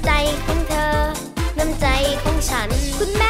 [0.00, 0.16] น้ำใจ
[0.46, 0.94] ของเธอ
[1.58, 1.86] น้ำใจ
[2.22, 2.68] ของฉัน
[2.98, 3.22] คุณแม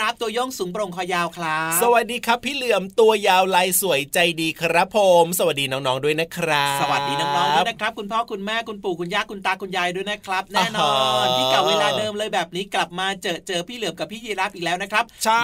[0.00, 10.90] รับพี่ยีราฟตัวย่องสูงโปร่งคอยาวครับ สวัสดีครับ พี่เหลือมตัวยาวลายสวยใจดีครับผม สวัสดีน้องๆด้วยนะครับ สวัสดีน้องๆด้วยนะครับ คุณพ่อคุณแม่คุณปู่คุณย่าคุณตาคุณยายด้วยนะครับ แน่นอ
[11.22, 15.42] นอ่าฮะที่เก่าเวลาเดิมเลยแบบนี้กลับมาเจอเจอพี่เหลือมกับพี่ยีราฟอีกแล้วนะครับใช่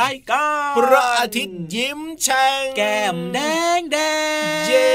[0.00, 3.38] รายการพระอาทิตย์ยิ้มแฉ่งแก้มแด
[3.78, 3.98] งแด
[4.60, 4.88] งเย้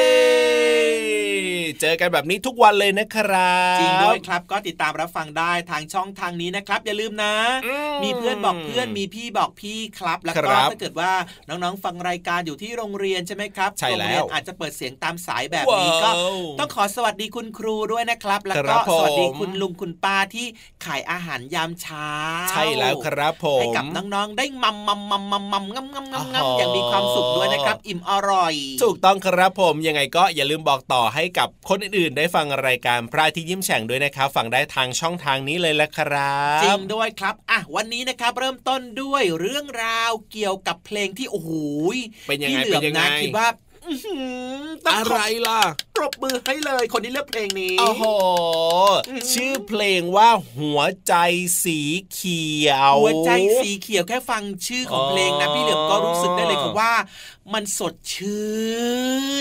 [1.82, 7.34] เจอกันแบบนี้ทุกวันเลยนะครับจริงด้วยครับก็ติดตามรับฟังได้ทางช่องทางนี้นะครับ อย่าลืมนะ
[7.66, 11.12] อืมีเพื่อนบอกเพื่อนมีพี่บอกพี่ครับ แล้วคก็รับถ้าเกิดว่า
[11.50, 20.48] น้องๆ ฟังรายการอยู่ที่โรงเรียนใช่ไหมครับใช่แล้วโรงเรียนอาจจะเปิดเสียงตามสายแบบนี้ก็ว้าวต้องขอสวัสดีคุณครูด้วยนะครับ แล้วคก็รับผมสวัสดีคุณลุงคุณป้าที่
[20.86, 22.10] ขายอาหารยามเช้า
[22.52, 28.54] ใช่แล้วครับผมให้กับน้องๆ ได้มัมมัมมัมมัมมัมงำงำงำอ๋องำอย่างมีความสุขด้วยนะครับ อิ่มอร่อย
[28.84, 41.50] ถูกต้องครับผมยังไงก็อย่าลืมบอกต่อให้กับคนอื่นๆ ได้ฟังรายการพระอาทิตย์ยิ้มแฉ่งด้วยนะครับฟังได้ทางช่องทางนี้เลยละครับจริงด้วยครับอะวันนี้นะครับเริ่มต้นด้วยเรื่องราวเกี่ยวกับเพลงที่โอ้โห
[41.96, 41.98] ย
[42.28, 43.48] เป็นยังไงพี่เหลือมเป็นยังไงนะคิดว่า
[43.88, 44.18] อื้อหื
[44.62, 45.62] อต้องอะขไรล่ะ
[45.96, 48.04] ปรบมือให้เลยคนที่เลือกเพลงนี้โอ้โห
[49.10, 51.14] อืมชื่อเพลงว่าหัวใจ
[51.64, 51.80] สี
[52.14, 53.32] เขียว หัวใจ
[53.62, 56.94] สีเขียวแค่ฟังชื่อของเพลงนะอ๋อพี่เหลือมก็รู้สึกได้เลยครับว่า
[57.54, 58.54] มันสดชื่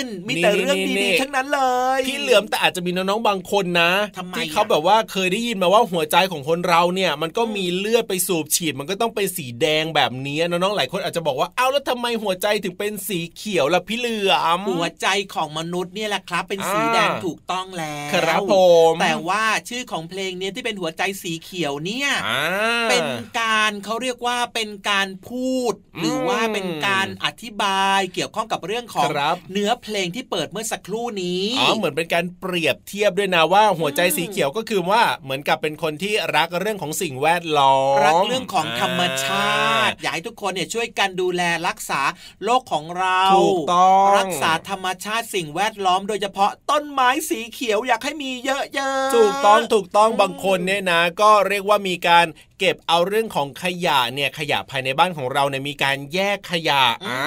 [0.05, 1.63] น มีแต่นี่เรื่องนี่ดีนี่ๆทั้งนั้นเล
[1.99, 18.55] ยพี่เหลือมแต่อาจจะมีน้องๆบางคนนะทำไมที่เขาอะแบบว่าเคยได้ยินมาว่าหัวใจของคนเราเนี่ย มันก็มีเลือดไปสูบฉีดมันก็ต้องเป็นสีแดงแบบนี้น้องๆหลายคนอาจจะบอกว่าเอ้าแล้วทำไมหัวใจถึงเป็นสีเขียวล่ะพี่เหลือมหัวใจของมนุษย์เนี่ยแหละครับ เป็นสีอ่าแดงถูกต้องแล้วครับผ
[18.93, 22.43] มแต่ว่าชื่อของเพลงเนี้ยที่เป็นหัวใจสีเขียวเนี่ยอ่า
[22.91, 23.07] เป็น
[23.41, 39.57] การเขาเรียกว่าเป็นการพูด หรือว่าเป็นการอธิบายเกี่ยวข้องกับเรื่องของครับเนื้อเพลงที่เปิดเมื่อสักครู่นี้อ๋อเหมือนเป็นการเปรียบเทียบด้วยนะว่าหัวใจสีเขียวก็คือว่าเหมือนกับเป็นคนที่รักเรื่องของสิ่งแวดล้อมรักเรื่องของธรรมชา
[39.89, 42.01] ติอยากให้ทุกคนเนี่ยช่วยกันดูแลรักษา
[42.45, 52.27] โลกของเราถูกต้องรักษาธรรมชาติสิ่งแวดล้อม โดยเฉพาะต้นไม้สีเขียวอยากให้มีเยอะๆถูกต้องถูกต้องบางคนเนี่ยนะ ก็เรียกว่ามีการ
[52.59, 57.23] เก็บเอาเรื่องของขยะเนี่ยขยะภายในบ้านของเราเนี่ยมีการแยกขยะอ่า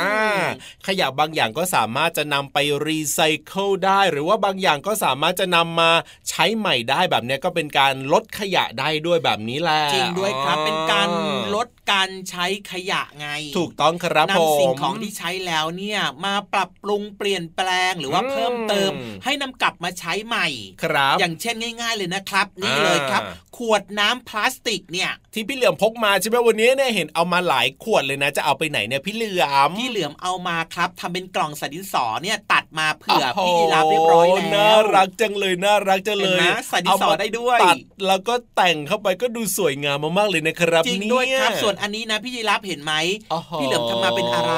[0.88, 2.58] ขยะบางอย่างก็สามารถจะนำไป
[2.88, 5.92] รีไซเคิลได้ หรือว่าบางอย่างก็สามารถจะนำมา
[6.30, 11.10] ใช้ใหม่ได้แบบเนี้ยก็เป็นการลดขยะได้ด้วยแบบนี้แหละจริงด้วยครับอ๋อเป็นการ
[11.56, 18.92] ลดการใช้ขยะไง ถูกต้องครับผมนำสิ่งของที่ใช้แล้วเนี่ยมาปรับปรุงเปลี่ยนแปลงหรือว่าอืมเพิ่มเติม
[19.24, 20.48] ให้นำกลับมาใช้ใหม่
[20.84, 23.22] ครับ อย่างเช่นง่าย ๆ เลยนะครับ นี่อ่าเลยครับ
[23.58, 42.94] ขวดน้ำพลาสติกเนี่ย ที่พี่เหลือมพกมาใช่ไหมวันนี้เนี่ยเห็นเอามาหลายขวดเลยนะ จะเอาไปไหนเนี่ยพี่เหลือมที่เหลือมเอามาครับทำเป็นกล่องสดินสอเนี่ยตัดมาเผื่อโโหพี่ยีราฟเรียบร้อยแล้วน่ารักจังเลยน่ารักจังเลยเห็นไหมใส่ดินสอเามาได้ด้วยตัดแล้วก็แต่งเข้าไปก็ดูสวยงามมากๆเลยนะครับจริงเนี่ด้วยครับส่วนอันนี้นะพี่ยีราฟเห็นไหม
[43.32, 44.54] โอ้โพี่เหลือมทำมาเป็นอะไร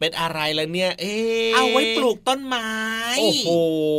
[0.00, 2.70] เป็นอะไรแล้วเนี่ย เอ๊ะเอาไว้ปลูกต้นไม้
[3.18, 3.48] โอ้โห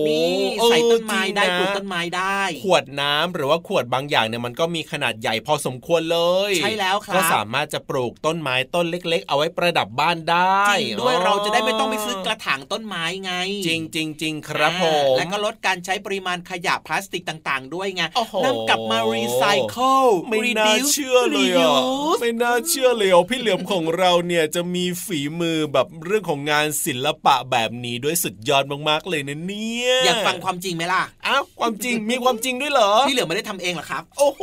[0.07, 13.33] นี่ใส่ต้นไม้เออจริงได้นะปลูกต้นไม้ได้ ขวดน้ำหรือว่าขวดบางอย่างเนี่ยมันก็มีขนาดใหญ่พอสมควรเลย ใช่แล้วครับก็สามารถจะปลูกต้นไม้ต้นเล็ก ๆ เอาไว้ประดับบ้านได้จริงด้วยเราจะได้ไม่ต้องไปซื้อกระถางต้นไม้ไง
[13.67, 21.79] จริงจริงจริงครับผอ่ามแล้วก็ลดการใช้ปริมาณขยะพลาสติกต่าง ๆ ด้วยไงโอ้โหนำกลับมารีไซเคิลไม่น่าเชื่อเลยอะ
[22.19, 34.41] ไม่น่าเชื่อเลยอะพี่เหลือมของเราเนี่ยจะมีฝีมือแบบเรื่องของงานศิลปะแบบนี้ด้วยสุดยอดมากๆเลยนะเนี่ยอยากฟังความจริงไหมล่ะอ้าวความจริงมีความจริงด้วยเหรอพี่เหลือไม่ได้ทำเองหรอครับ โอ้โห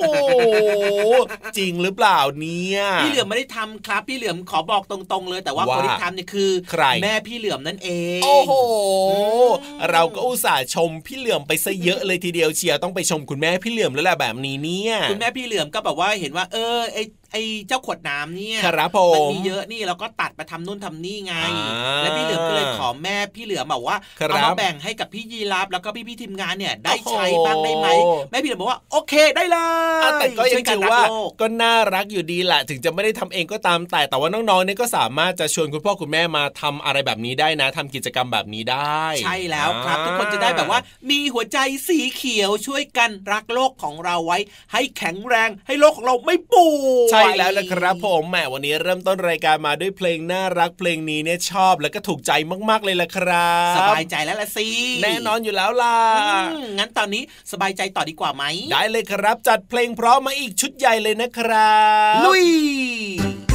[1.58, 8.52] จริงหรือเปล่าเนี่ยพี่เหลือไม่ได้ทำครับ พี่เหลือมขอบอกตรงๆเลย แต่ว่าว่าคนที่ทำเนี่ยคือใคร แม่พี่เหลือมนั่นเอง โอ้โห
[9.11, 9.50] อืม
[9.90, 16.99] เราก็อุตส่าห์ชมพี่เหลือมไปซะเยอะเลยทีเดียวเชียร์ต้องไปชมคุณแม่พี่เหลือมแล้วแหละแบบนี้เนี่ย คุณแม่พี่เหลือมก็แบบว่าเห็นว่า เออไอ
[17.32, 17.36] ไอ
[17.68, 27.88] เจ้าขวดน้ำเนี่ยครับผมันมมีเยอะนี่เราก็ตัดมาทำนู่นทำนี่ไงอ่าแล้วพี่เหลือมก็เลยขอแม่พี่เหลือมบอกว่าครับเอามาแบ่งให้กับพี่ยีราฟแล้วก็พี่พี่ๆทีมงานเนี่ยได้โอ้โหใช้บ้างได้ไหม
[28.30, 29.58] แม่พี่เหลือมบอกว่าโอเคได้เล
[29.98, 41.58] ยอะแต่ก็ยัช่งกัถืนอรักว่าโลกก็น่ารักอยู่ดีแหละถึงจะไม่ได้ทำเองก็ตามแต่แต่ว่าน้องๆเนี่ยก็สามารถจะชวนคุณพ่อคุณแม่มาทำอะไรแบบนี้ได้นะทำกิจกรรมแบบนี้ได้ ใช่แล้วครับ ทุกคนจะได้แบบว่า มีหัวใจ
[41.88, 44.38] สีเขียวช่วยกันรักโลกของเราไว้
[44.72, 52.32] ให้แข็งแรงให้โลกของเราไม่ป่วยใช่แล้วนะครับผมแหมวันนี้เริ่มต้นรายการมาด้วยเพลงน่ารักเพลงนี้เนี่ยชอบแล้วก็ถูกใจ
[52.70, 54.68] มากๆเลยล่ะครับสบายใจแล้วละสิ
[55.02, 61.76] แน่นอนอยู่แล้วล่ะอืมงั้นตอนนี้สบายใจต่อดีกว่าไหมได้เลยครับจัดเพลงเพราะมาอีกชุดใหญ่เลยนะครั
[62.12, 63.51] บลุย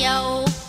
[0.00, 0.59] yo.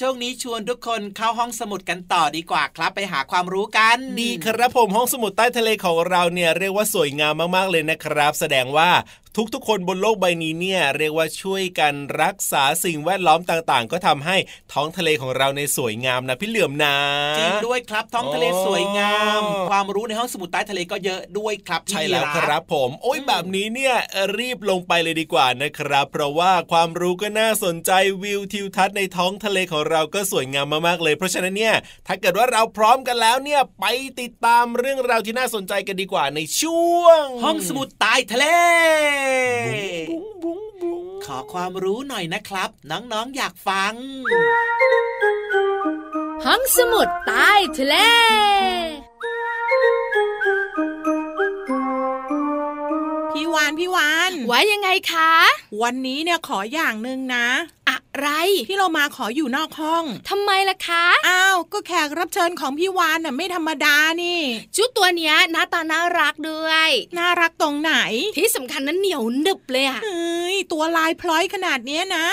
[0.00, 8.90] ช่วงนี้ชวนทุกคนเข้าห้องสมุดกันต่อดีกว่าครับ ไปหาความรู้กัน ดีครับผมห้องสมุดใต้ทะเลของเราเนี่ยเรียกว่าสวยงามมากๆเลยนะครับ แสดงว่า
[9.54, 14.36] ทุกๆ คนบนโลกใบนี้เนี่ยเรียกว่าช่วยกันรักษาสิ่งแวดล้อมต่างๆ ก็ทำให้
[14.72, 16.96] ท้องทะเลของเราในสวยงามนะพี่เหลือมนะ
[17.38, 23.94] จริงด้วยครับท้องทะเลสวยงามอ๋อความรู้ในห้องสมุดใต้ทะเลก็เยอะด้วยครับพี่ใช่แล้วยีาฟครับผม โอ้ยแบบนี้เนี่ย
[24.38, 27.90] รีบลงไปเลยดีกว่านะครับ เพราะว่าความรู้ก็น่าสนใจ
[28.22, 31.74] วิวทิวทัศน์ในท้องทะเลของเราก็สวยงามมากๆเลย เพราะฉะนั้นเนี่ย
[32.06, 33.86] ถ้าเกิดว่าเราพร้อมกันแล้วเนี่ยไป
[34.20, 38.46] ติดตามเรื่องราวที่น่าสนใจกันดีกว่าในช่วง ห้องสมุดใต้ทะเล
[40.10, 43.92] บุ้งบุ้งบุ้งขอความรู้หน่อยนะครับ น้องๆอยากฟัง
[46.44, 47.96] ห้องสมุดใต้ทะเล
[53.32, 55.30] พี่วานพี่วานไว้ยังไงคะ
[55.82, 57.46] วันนี้เนี่ยขออย่างหนึ่งนะ
[58.18, 58.36] อะไร
[58.68, 64.40] พี่เรามาขออยู่นอกห้องทำไมล่ะคะ อ้าวก็แขกรับเชิญของพี่วานน่ะไม่ธรรมดานี่
[64.76, 67.94] ชุดตัวเนี้ยหน้าตาน่ารักด้วย น่ารักตรงไหน
[68.36, 72.26] ที่สำคัญนั้นเหนียวหนึบเลยอะเอ้ยตัวลายพลอยขนาดเนี้ยนะ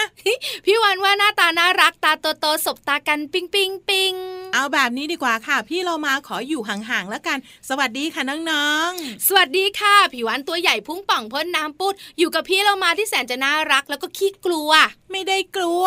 [0.66, 4.14] พี่วันว่าหน้าตาน่ารักตาโตๆสบตากันปิงปิงปิง
[4.56, 7.38] เอาแบบนี้ดีกว่าค่ะ พี่เรามาขออยู่ห่างๆแล้วกัน
[7.70, 8.92] สวัสดีค่ะน้อง
[9.28, 15.86] สวัสดีค่ะผิววันตัวใหญ่พุ่งป่องพ่นน้ำปุด อยู่กับพี่เรามาที่แสนจะน่ารักแล้วก็ขี้กลัวๆไม่ได้กลัว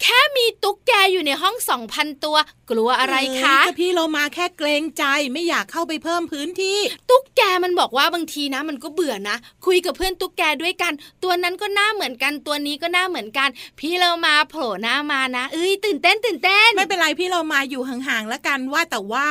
[0.00, 2.36] แค่มีตุ๊กแกอยู่ในห้องสองพันตัว
[2.70, 6.78] กลัวอะไรคะเอ้ยก็พี่เรามาแค่เกรงใจไม่อยากเข้าไปเพิ่มพื้นที่
[7.10, 19.26] ตุ๊กแกมันบอกว่าบางทีนะ มันก็เบื่อนะ คุยกับเพื่อนตุ๊กแกด้วยกัน ตัวนั้นก็หน้าเหมือนกันตัวนี้ก็หน้าเหมือนกัน พี่เรามาโผล่หน้ามานะ เอ้ยตื่นเต้นตื่นเต้นไม่เป็นไรพี่เรามาอยู่ห่างๆแล้วกันว่าแต่ว่า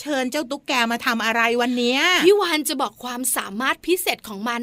[0.00, 4.60] เชิญเจ้าตุ๊กแกมาทำอะไรวันเนี้ยพี่วานจะบอกความสามารถพิเศษของมัน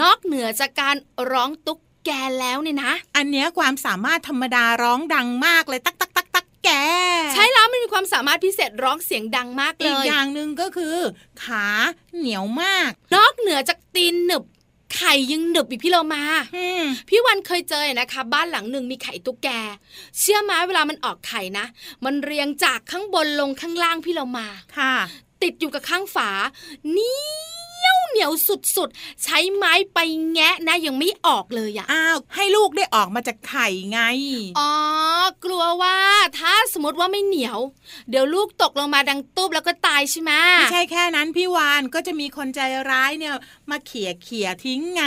[0.00, 0.96] นอกเหนือจากการ
[1.30, 6.70] ร้องตุ๊กแกแล้วเนี่ยนะ อันเนี้ยความสามารถธรรมดาร้องดังมากเลยตักตักตักตักแก
[7.32, 10.96] ใช่แล้วมันมีความสามารถพิเศษร้องเสียงดังมากเลอีกยอย่างหนึ่งก็คือ
[11.42, 11.66] ขา
[12.16, 14.44] เหนียวมาก นอกเหนือจากตีนหนึบ
[14.94, 16.22] ไข่ยังหนึบอีกพี่เรามา
[16.56, 19.48] อืมพี่วันเคยเจอนะคะ บ้านหลังหนึ่งมีไข่ตุ๊กแก
[20.18, 21.66] เชื่อไหมเวลามันออกไข่นะ
[22.04, 24.46] มันเรียงจากข้างบนลงข้างล่างพี่เรามา
[24.78, 24.94] ค่ะ
[25.42, 26.30] ติดอยู่กับข้างฝา
[26.90, 27.14] เหนี
[27.86, 28.32] ยวเหนียว
[28.76, 29.98] สุดๆ ใช้ไม้ไป
[30.32, 34.00] แงะนะยังไม่ออกเลยอะอ้าวให้ลูกได้ออกมาจากไข่ไง
[34.58, 34.72] อ๋อ
[35.44, 35.98] กลัวว่า
[36.38, 37.58] ถ้าสมมติว่าไม่เหนียว
[38.10, 42.60] เดี๋ยวลูกตกลงมาดังตุ๊บแล้วก็ตายใช่ไหมไม่ใช่แค่นั้นพี่วานก็จะมีคนใจ
[42.90, 43.34] ร้ายเนี่ย
[43.70, 45.04] มาเขี่ยเขี่ยทิ้งไง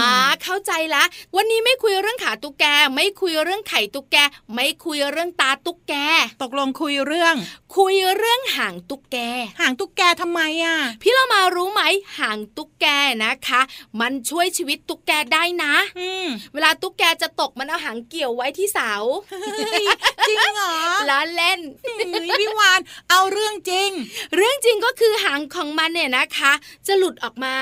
[0.00, 1.04] อ่าเข้าใจละ
[1.36, 4.16] วันนี้ไม่คุยเรื่องขาตุ๊กแก ไม่คุยเรื่องไข่ตุ๊กแก
[4.54, 5.94] ไม่คุยเรื่องตาตุ๊กแก
[6.42, 7.34] ตกลงคุยเรื่อง
[7.76, 9.16] คุยเรื่องหางตุ๊กแก
[9.60, 11.82] หางตุ๊กแกทำไมอะ พี่เรามารู้ไหม
[12.18, 12.86] หางตุ๊กแก
[13.24, 13.60] นะคะ
[14.00, 18.92] มันช่วยชีวิตตุ๊กแกได้นะอืมเวลาตุ๊กแกจะตกมันเอาหางเกี่ยวไว้ที่เสา
[19.30, 19.84] เฮ้ย
[20.28, 20.76] จริงเหรอ
[21.10, 22.80] ล้อเล่นเฮ้ยพี่วาน
[23.10, 23.90] เอาเรื่องจริง
[24.36, 26.52] เรื่องจริงก็คือหางของมันเนี่ยนะคะ
[26.86, 27.54] จะหลุดออกมา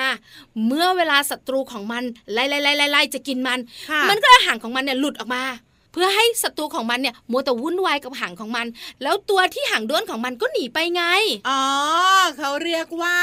[0.66, 3.58] เมื่อเวลาศัตรูของมันไล่ไล่ไล่ไล่ไล่จะกินมัน
[3.90, 5.44] ค่ะมันก็เอาหางของมันเนี่ยหลุดออกมา
[5.92, 8.66] เพื่อให้ศัตรูของมันเนี่ยมัวแต่วุ่นวายกับหางของมัน
[9.02, 11.04] แล้วตัวที่หางด้วนของมันก็หนีไปไง
[11.48, 11.62] อ๋อ
[12.38, 13.16] เขาเรียกว่า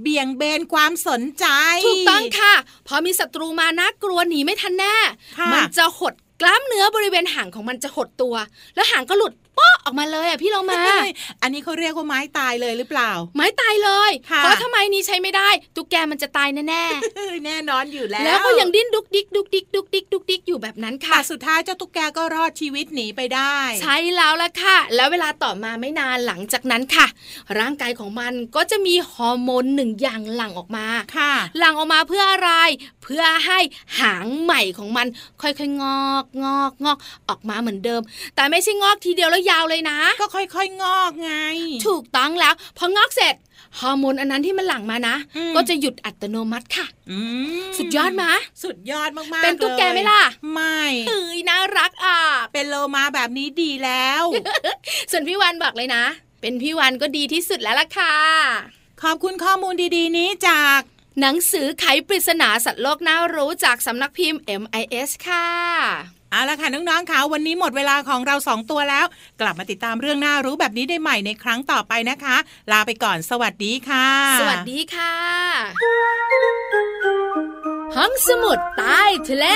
[0.00, 1.46] เบี่ยงเบนความสนใจ
[1.86, 2.54] ถูกต้องค่ะ
[2.88, 4.96] พอมีศัตรูมานะกลัวหนีไม่ทันแน่
[5.38, 8.34] ค่ะมันจะหดกล้ามเนื้อบริเวณหางของมันจะหดตัว
[8.74, 11.10] แล้วหางก็หลุดป๊อกออกมาเลยอะพี่เรามาเฮ้ย
[11.42, 16.84] อันนี้เขาเรียกว่าไม้ตายเลยหรือเปล่า ไม้ตายเลยค่ะเพราะทำไมนี้ใช้ไม่ได้ ตุ๊กแกมันจะตายแน่
[17.16, 27.06] เฮ้ยแน่นอนอยู่แล้ๆวแล้วก็ยังดิ้นดุกดิกดุกดิกดุกดิกดุกดิกอยู่แบบนั้นค่ะแต่สุดท้ายเจ้าตุ๊กแกก็รอดชีวิตหนีไปได้ ใช่แล้วล่ะค่ะ แล้วเวลาต่อมาไม่นานหลังจากนั้นค่ะ
[27.58, 32.50] ร่างกายของมันก็จะมีฮอร์โมนหนึ่งอย่างหลั่งออกมาค่ะ หลั่งออกมาเพื่ออะไร
[33.02, 33.58] เพื่อให้
[34.00, 35.06] หางใหม่ของมัน
[35.42, 38.02] ค่อยๆงอกงอกงอกออกมาเหมือนเดิม
[38.34, 41.34] แต่ไม่ใช่งอกทีเดียวแล้วยาวเลยนะ ก็ค่อยๆงอกไง
[41.86, 43.34] ถูกต้องแล้ว พองอกเสร็จ
[43.78, 47.18] ฮอร์โมนอันนั้นที่มันหลั่งมานะอืมก็จะหยุดอัตโนมัติค่ะอื
[47.62, 50.22] มสุดยอดมะสุดยอดมากๆเป็นตุ๊กแกยไหมล่ะ
[50.52, 52.18] ไม่เอ้ยน่ารักอะ
[52.52, 54.22] เป็นโลมาแบบนี้ดีแล้ว
[55.10, 56.04] ส่วนพี่วันบอกเลยนะ
[56.40, 58.16] เป็นพี่วันก็ดีที่สุดแล้วล่ะค่ะ
[59.02, 60.80] ขอบคุณข้อมูลดีๆ นี้จาก
[61.20, 69.06] หนังสือไขปริศนาสัตว์โลกน่ารู้จากสำนักพิมพ์ MIS ค่ะ เอาละค่ะน้องๆค่ะวันนี้หมดเวลาของเราสองตัวแล้ว
[69.40, 72.36] กลับมาติดตามเรื่องน่ารู้แบบนี้ได้ใหม่ในครั้งต่อไปนะคะ
[72.72, 74.08] ลาไปก่อนสวัสดีค่ะ
[74.40, 75.14] สวัสดีค่ะ
[77.96, 79.46] ห้องสมุดใต้ทะเล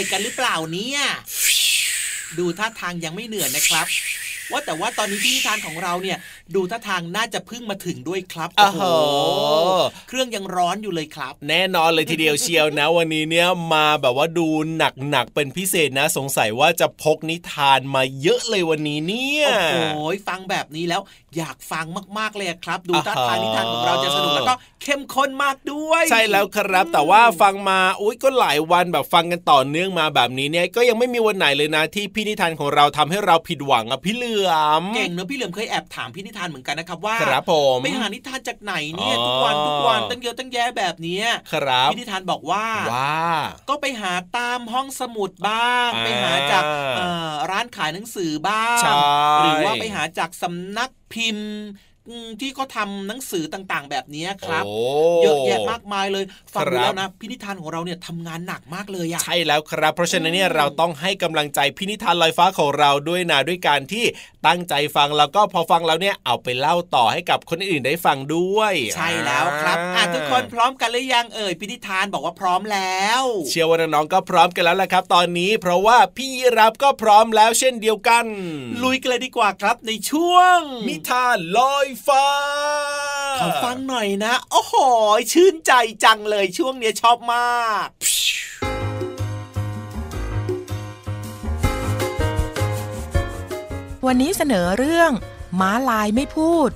[0.00, 1.00] อยกันหรือเปล่าเนี่ย
[2.38, 3.86] ดูท่าทางยังไม่เหนื่อยนะครับ
[4.52, 6.18] ว่าแต่ว่าตอนนี้ที่นิทานของเราเนี่ย
[6.56, 8.82] ดูท่าทางน่าจะเพิ่งมาถึงด้วยครับโอ้โห
[10.08, 14.46] เครื่องยังร้อนอยู่เลยครับ แน่นอนเลยทีเดียวเชียวนะ วันนี้เนี่ยมาแบบว่าดู
[15.10, 21.02] หนักๆเป็นพิเศษนะ สงสัยว่าจะพกนิทานมาเยอะเลยวันนี้เนี่ยโอ้โหฟังแบบนี้แล้ว
[21.36, 21.86] อยากฟัง
[22.18, 43.24] มากๆเลยครับ ดูอ่าฮะท่าทางนิทานของเราจะสนุกแล้วก็เข้มข้นมากด้วย ใช่แล้วครับ แต่ว่าฟังมาอุ้ยก็หลายวันแบบฟังกันต่อเนื่องมาแบบนี้เนี่ยก็ยังไม่มีวันไหนเลยนะ ที่พี่นิทานของเราทำให้เราผิดหวังอะพี่เหลือมเก่งเนอะพี่เหลิมเคยแอบถามพี่นิทานเหมือนกันนะครับว่าครับผมไปหานิทานจากไหนเนี่ยอ๋อทุกวันทุกวันตั้งเยอะตั้งแยะแบบเนี้ยครับพี่นิทานบอกว่าว่า
[43.68, 46.62] ก็ไปหาตามห้องสมุดบ้างอ่าไปหาจาก
[46.96, 48.92] เอ่อร้านขายหนังสือบ้างใช่
[49.42, 51.89] หรือว่าไปหาจากสำนักพิมพ์อืม
[52.40, 54.74] ที่เขาทำหนังสือต่างๆ แบบนี้ครับโอ้
[55.22, 64.04] เยอะแยะมากมายเลยฟังคดูรับแล้วนะพี่นิทานของเราเนี่ยทำงานหนักมากเลยอะใช่แล้วครับ เพราะฉะนั้นเนี่ยอืมเราต้องให้กำลังใจพี่นิทานลอยฟ้าของเราด้วยนะด้วยการที่
[64.46, 78.24] ตั้งใจฟังแล้วก็พอฟังแล้วเนี่ยเอาไปเล่าต่อให้กับคนอื่นได้ฟังด้วย ใช่แล้วครับอะทุกคนพร้อมกันหรือยังเอ่ยพี่นิทานบอกว่าพร้อมแล้ว เชื่อว่าน้องๆก็พร้อมกันแล้วละครับ ตอนนี้ เพราะว่าพี่ยีรับก็พร้อมแล้วเช่นเดียวกัน
[78.82, 82.26] ลุยกันเลยดีกว่าครับในช่วงนิทานลอยฟ้า
[83.40, 84.74] ขอฟังหน่อยนะ โอ้โห
[85.32, 85.72] ชื่นใจ
[86.04, 87.86] จังเลยช่วงเนี้ยชอบมาก
[94.06, 95.10] วันนี้เสนอเรื่อง
[95.60, 96.70] ม้าลายไม่พูด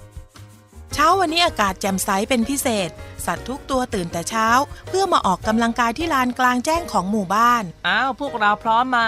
[0.95, 2.91] เช้าวันนี้อากาศแจ่มใสเป็นพิเศษ
[3.27, 4.49] สัตว์ทุกตัวตื่นแต่เช้า
[4.89, 9.01] เพื่อมาออกกำลังกายที่ลานกลางแจ้งของหมู่บ้าน อ้าวพวกเราพร้อมไหม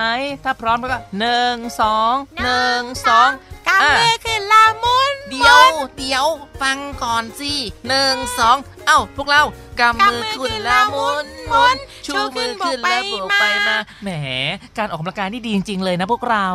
[0.44, 3.28] ถ้าพร้อมแล้วก็หนึ่งสองหนึ่งสอง
[3.66, 4.55] กำมือขึ้นลามุน
[5.30, 5.62] เดี๋ยว
[5.98, 6.26] เดี๋ยว
[6.62, 7.52] ฟังก่อนสิ
[7.88, 9.42] หนึ่งสองเอ้า พวกเรา
[9.80, 14.08] กำมือขึ้นละมุนมุนชูมือขึ้นแล้วโบกไปมาแหม
[14.78, 16.46] การออกกำลังกายนี่ดีจริง ๆ เลยนะพวกเรา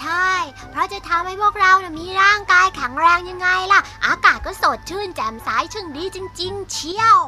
[0.00, 0.30] ใช่
[0.70, 7.18] เพราะจะทำให้พวกเรานะมีร่างกายแข็งแรงยังไงล่ะ อากาศก็สดชื่นแจ่มใสช่างดีจริง ๆ เชียว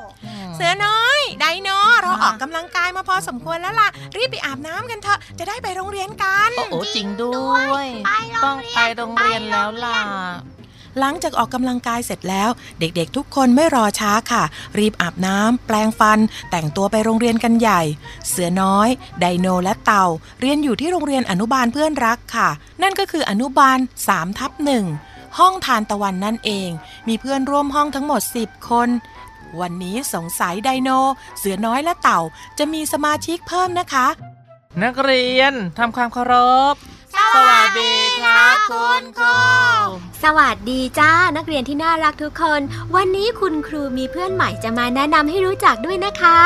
[0.54, 1.68] เสือน้อย ไดโน
[2.02, 7.52] เราออกกำลังกายมาพอสมควรแล้วล่ะ รีบไปอาบน้ำกันเถอะ จะได้ไปโรงเรียนกัน โอ้โหจริงด้ว
[7.84, 10.00] ย ไปโรงเรียนต้องไปโรงเรียนแล้วล่ะ
[10.98, 12.50] หลังจากออกกำลังกายเสร็จแล้ว
[12.80, 14.42] เด็กๆทุกคนไม่รอช้าค่ะ
[14.78, 16.18] รีบอาบน้ำแปลงฟัน
[16.50, 17.82] แต่งตัวไปโรงเรียนกันใหญ่
[18.28, 18.88] เสือน้อย
[19.20, 20.06] ไดโนและเต่า
[20.40, 22.48] เรียนอยู่ที่โรงเรียนอนุบาลเพื่อนรักค่ะ
[22.82, 24.84] นั่นก็คืออนุบาล3ทับหนึ่ง
[25.38, 26.70] ห้องทานตะวันนั่นเอง
[27.08, 28.88] มีเพื่อนร่วมห้องทั้งหมด 10 คน
[29.60, 30.90] วันนี้สงสัยไดโน
[31.38, 32.20] เสือน้อยและเต่า
[32.58, 34.06] จะมีสมาชิกเพิ่มนะคะ
[34.82, 36.34] นักเรียนทำความเคาร
[36.72, 36.74] พ
[37.34, 39.38] สวัสดีครับคุณครู
[40.24, 42.60] สวัสดีจ้านักเรียนที่น่ารักทุกคน
[42.96, 46.38] วันนี้คุณครูมีเพื่อนใหม่จะมาแนะนำให้รู้จักด้วยนะคะ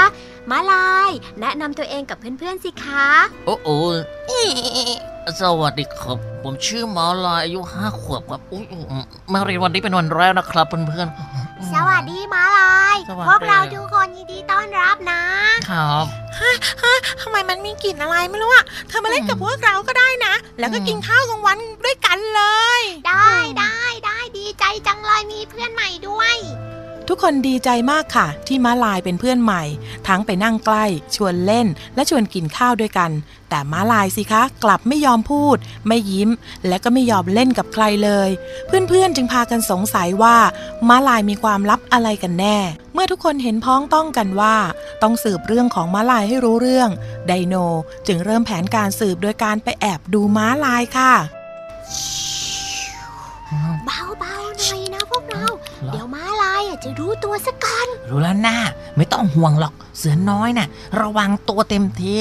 [0.50, 1.10] มาลาย
[1.40, 3.08] แนะนำตัวเองกับเพื่อนๆสิคะ
[3.46, 3.68] โอ้โห
[5.40, 8.64] สวัสดีครับ ผมชื่อหมอลายอายุห้าขวบครับอุ๊ย
[9.32, 15.22] มาเรียนวันนี้เป็นวันแรกนะครับเพื่อนๆ สวัสดีมาลายสวัสดี พวกเราทุกคนยินดีต้อนรับนะ
[15.70, 16.04] ครับ
[17.20, 22.42] ทำไมมันมีกลิ่นอะไรไม่รู้อะเธอมาเล่นกับพวกเราก็ได้นะ แล้วก็กินข้าวกลางวันด้วยกันเล
[22.78, 26.36] ย ได้ได้ได้ดีใจจังเลยมีเพื่อนใหม่ด้วย
[27.08, 29.62] ทุกคนดีใจมากค่ะ ที่ม้าลายเป็นเพื่อนใหม่
[30.08, 33.10] ทั้งไปนั่งใกล้ ชวนเล่น และชวนกินข้าวด้วยกัน
[33.48, 35.56] แต่ม้าลายสิคะ กลับไม่ยอมพูด
[35.88, 36.30] ไม่ยิ้ม
[36.68, 38.30] และก็ไม่ยอมเล่นกับใครเลย
[38.66, 40.36] เพื่อนๆจึงพากันสงสัยว่า
[40.88, 42.58] ม้าลายมีความลับอะไรกันแน่
[42.94, 44.56] เมื่อทุกคนเห็นพ้องต้องกันว่า
[45.02, 46.90] ต้องสืบเรื่องของม้าลายให้รู้เรื่อง
[47.26, 47.54] ไดโน
[48.06, 51.14] จึงเริ่มแผนการสืบโดยการไปแอบดูม้าลายค่ะ
[56.82, 58.56] จะรู้ตัวสักก่อน รู้แล้วนะ
[58.96, 60.68] ไม่ต้องห่วงหรอก เสือน้อยน่ะ
[61.00, 62.20] ระวังตัวเต็มที่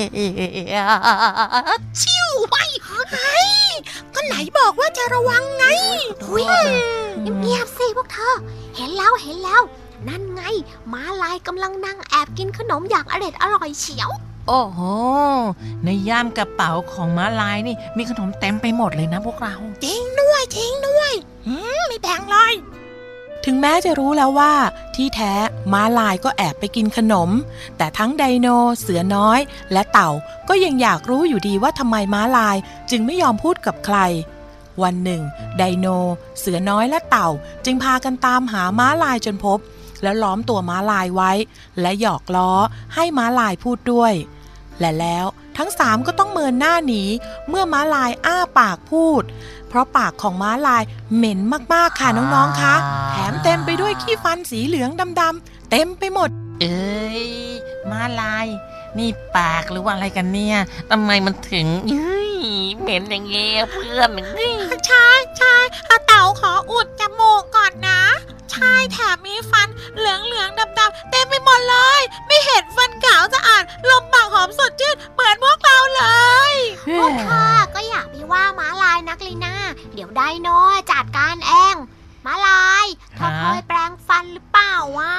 [2.01, 3.71] ชิวไปเฮ้ย
[4.13, 5.65] ก็ไหนบอกว่าจะระวังไง
[6.25, 6.45] หุย
[7.41, 8.35] เงียบๆสิพวกเธอ
[8.75, 9.61] เห็นแล้วเห็นแล้ว
[10.07, 10.41] นั่นไง
[10.93, 14.09] ม้าลายกำลังนั่งแอบกินขนมอย่างอร็ดอร่อยเฉียว
[14.47, 14.79] โอ้โห
[15.83, 21.11] ในย่ามกระเป๋าของม้าลายนี่มีขนมเต็มไปหมดเลยนะพวกเรา จริงด้วยจริงด้วย
[21.47, 22.53] อืมไม่แบ่งเลย
[23.45, 24.53] ถึงแม้จะรู้แล้วว่า
[24.95, 25.33] ที่แท้
[25.73, 27.29] ม้าลายก็แอบไปกินขนม
[27.77, 28.47] แต่ทั้งไดโน
[28.79, 29.39] เสือน้อย
[29.71, 30.09] และเต่า
[30.49, 32.57] ก็ยังอยากรู้อยู่ดีว่าทำไมม้าลาย
[32.91, 33.97] จึงไม่ยอมพูดกับใคร
[34.83, 35.21] วันหนึ่ง
[35.57, 35.87] ไดโน
[36.39, 37.29] เสือน้อยและเต่า
[37.65, 39.59] จึงพากันตามหาม้าลายจนพบ
[40.01, 41.31] แล้วล้อมตัวม้าลายไว้
[41.81, 42.51] และหยอกล้อ
[42.95, 44.13] ให้ม้าลายพูดด้วย
[44.79, 45.25] และแล้ว
[45.57, 47.03] ทั้งสามก็ต้องเมินหน้าหนี
[47.49, 49.23] เมื่อม้าลายอ้าปากพูด
[49.73, 50.83] เพราะปากของม้าลาย
[51.15, 51.39] เหม็น
[51.73, 52.75] มากๆค่ะน้องๆคะ
[53.11, 56.29] แถมเต็มไปด้วยขี้ฟันสีเหลืองดำๆเต็มไปหมด
[56.61, 57.23] เอ้ย
[57.91, 58.47] มาลาย
[58.97, 60.57] นี่ปากหรือว่าอะไรกันเนี่ย
[60.91, 62.33] ทำไมมันถึงเฮ้ย
[62.79, 64.53] เหม็นอย่างเงี้ยเพื่อนเฮ้ย
[64.87, 65.55] ใช่ใช่
[65.89, 68.01] อาเต่าขออุดจมูกก่อนนะ
[68.51, 76.03] ใช่แถมมีฟันเหลืองเหลืองดำดำๆเต็มไปหมดเลย ไม่เห็นฟันขาวสะอาดลมปากหอมสดชื่นเหมือนพวกเราเล
[76.51, 76.53] ย
[76.99, 79.55] พวกข้าก็อยากไปว่าม้าลายนักลีน่า
[79.93, 80.47] เดี๋ยวไดโน
[80.91, 81.75] จัดการเอง
[82.25, 85.12] ม้าลายเธอเคยแปลงฟันหรือเปล่าวะ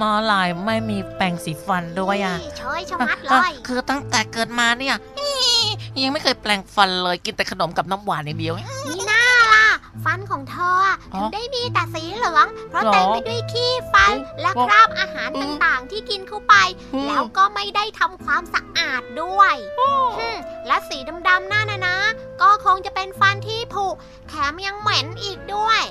[0.00, 9.22] มาลายไม่มีแปรงสีฟันด้วยอะนี่เฉยชะมัดเลอะยคือตั้งแต่เกิดมาเนี่ยอี้ยังไม่เคยแปลงฟันเลยกินแต่ขนมกับน้ำหวานอย่างเดียว นี่น่า
[9.54, 9.66] ล่ะ
[10.04, 16.54] ฟันของเธออะอ๋อถึงได้มีแต่สีเหลือง เพราะหรอเต็มไปด้วยขี้ฟัน และอ๋อคราบอาหารอืมต่างๆ ที่กินเข้าไป
[16.94, 21.98] อืมแล้วก็ไม่ได้ทำความสะอาดด้วยหึ่มและสีดำๆนั่นนะนะ
[22.42, 23.86] ก็คงจะเป็นฟันที่ผุ
[24.28, 25.82] แถมยังเหม็นอีกด้วย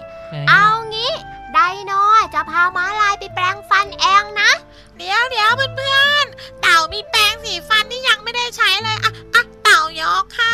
[0.50, 0.66] เอา
[0.96, 1.14] งี้
[1.54, 1.92] ไดโน
[2.34, 4.52] จะพาม้าลายไปแปลงฟันเองนะ
[4.98, 10.54] เดี๋ยวเดี๋ยวเพื่อนๆ เต่ามีแปรงสีฟันที่ยังไม่ได้ใช้เลยอะอะเต่ายกค่ะ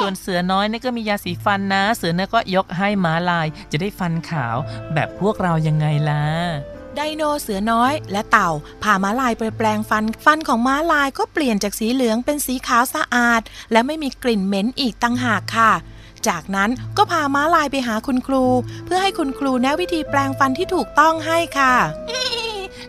[0.00, 4.56] ส่วนเสือน้อยนี่ก็มียาสีฟันนะ เสือน้อยก็ยกให้ม้าลายจะได้ฟันขาว
[4.94, 6.24] แบบพวกเรายังไงล่ะ
[6.96, 8.50] ไดโนเสือน้อยและเต่า
[8.82, 13.42] พาม้าลายไปแปลงฟัน ฟันของม้าลายก็เปลี่ยนจากสีเหลืองเป็นสีขาวสะอาด
[13.72, 15.72] และไม่มีกลิ่นเหม็นอีกตั้งหากค่ะ
[16.28, 18.44] จากนั้นก็พาม้าลายไปหาคุณครู
[18.84, 21.74] เพื่อให้คุณครูแนะวิธีแปลงฟันที่ถูกต้องให้ค่ะ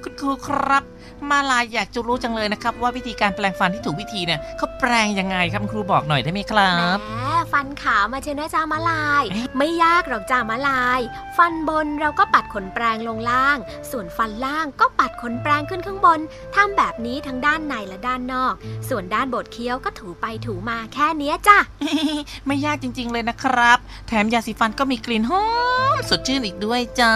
[0.04, 0.84] คุณครูครับ
[1.32, 7.14] มาลายอยากจะรู้จังเลยนะครับ ว่าวิธีการแปลงฟันที่ถูกวิธีเนี่ยเขาแปลงยังไงครับคุณครูบอกหน่อยได้ไหมครับแหม
[7.54, 9.24] ฟันขาวมาเชยวนะจ้ามาลาย
[9.58, 11.00] ไม่ยากหรอกจ้ามาลาย
[11.38, 13.58] ฟันบนเราก็ปัดขนแปรงลงล่าง
[13.92, 16.20] ส่วนฟันล่างก็ปัดขนแปรงขึ้นข้างบน
[16.56, 18.54] ทำแบบนี้ทั้งด้านในและด้านนอก
[18.90, 21.58] ส่วนด้านบดเคี้ยวก็ถูไปถูมาแค่เนี้ยจ้ะ
[22.48, 25.46] ไม่ยากจริง ๆ เลยนะครับ แถมยาสีฟันก็มีกลิ่นหอ
[25.94, 27.14] มสดชื่นอีกด้วยจ้า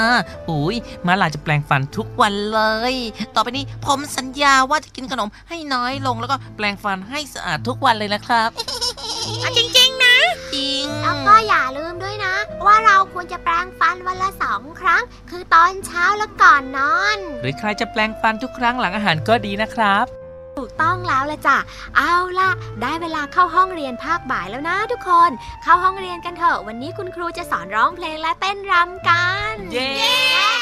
[0.50, 2.60] อุ้ยมาลายจะแปลงฟันทุกวันเล
[2.94, 2.96] ย
[3.36, 8.50] ต่อไปนี้ผมสัญญาว่าจะกินขนมให้น้อยลงแล้วก็แปลงฟันให้สะอาดทุกวันเลยนะครับ
[9.58, 10.16] จริงๆนะ
[10.54, 12.34] จริง แล้วก็อย่าลืมด้วยนะ
[12.66, 20.06] ว่าเราควรจะแปรงฟันวันละสองครั้ง คือตอนเช้าและก่อนนอน หรือใครจะแปลงฟันทุกครั้งหลังอาหารก็ดีนะครับ
[20.60, 21.58] ถูกต้องแล้วละจ้ะ
[21.98, 22.50] เอาล่ะ
[22.82, 25.32] ได้เวลาเข้าห้องเรียนภาคบ่ายแล้วนะทุกคน
[25.64, 30.53] เข้าห้องเรียนกันเถอะ วันนี้คุณครูจะสอนร้องเพลงและเต้นรำกัน เย้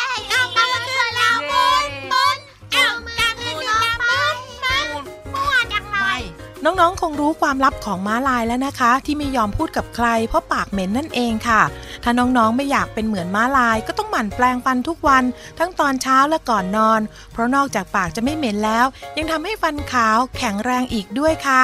[6.65, 11.61] น้องๆ คงรู้ความลับของม้าลายแล้วนะคะ ที่ไม่ยอมพูดกับใคร เพราะปากเหม็นนั่นเองค่ะ
[12.03, 15.23] ถ้าน้องๆ ไม่อยากเป็นเหมือนม้าลาย ก็ต้องหมั่นแปลงฟันทุกวัน
[15.59, 18.85] ทั้งตอนเช้าและก่อนนอน เพราะนอกจากปากจะไม่เหม็นแล้ว
[19.17, 21.63] ยังทำให้ฟันขาวแข็งแรงอีกด้วยค่ะ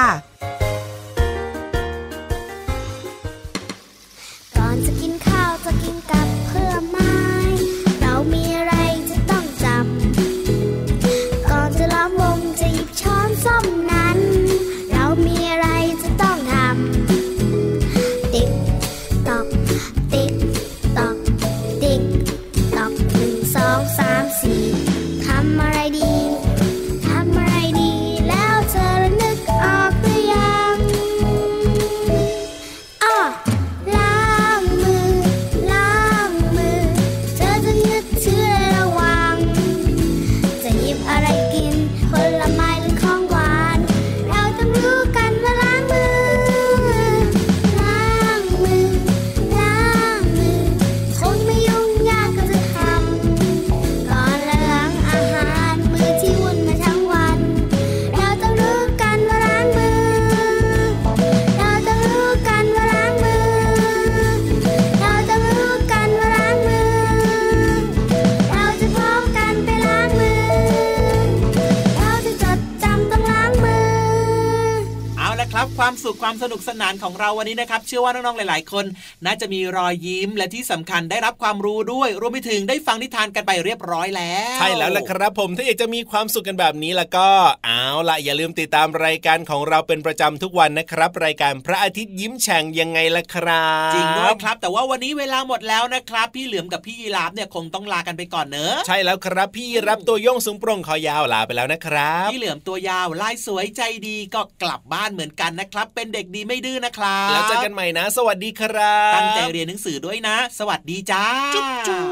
[75.54, 78.84] ครับ ความสุขความสนุกสนานของเราวันนี้นะครับ เชื่อว่าน้องๆหลาย ๆ คน
[79.24, 87.28] น่าจะมีรอยยิ้มและที่สำคัญได้รับความรู้ด้วยรวมไปถึงได้ฟังนิทานกันไปเรียบร้อยแล้ว ใช่แล้วล่ะครับผมถ้าอยากจะมีความสุขกันแบบนี้แล้วก็
[87.64, 111.24] เอาล่ะอย่าลืมติดตามรายการของเราเป็นประจำทุกวันนะครับ รายการพระอาทิตย์ยิ้มแฉ่งยังไงล่ะครับจริงด้วยครับ แต่ว่าวันนี้เวลาหมดแล้วนะครับ พี่เหลือมกับพี่ยีราฟเนี่ยคงต้องลากันไปก่อนเนอะใช่แล้วครับพี่รับตัวโยงสูงโปร่งคอยาวลาไปแล้วนะครับพี่เหลือมตัวยาวลายสวยใจดีก็กลับบ้านเหมือนกันนะครับ เป็นเด็กดีไม่ดื้อนะครับแล้วเจอกันใหม่นะ สวัสดีครับ ตั้งใจเรียนหนังสือด้วยนะ สวัสดีจ้า
[111.54, 112.02] จุ๊บจุ๊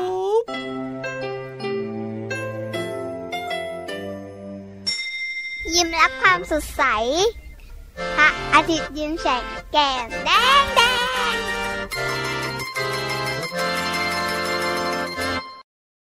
[0.41, 0.45] บ
[5.75, 6.83] ยิ้มรับความสดใส
[8.17, 10.31] พระอาทิตย์ยิ้มแฉกแก้มแด
[10.63, 10.81] งแด